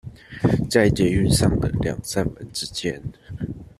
[0.67, 3.03] 在捷運上的兩扇門之間